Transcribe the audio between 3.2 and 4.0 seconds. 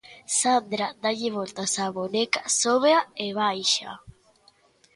e báixaa.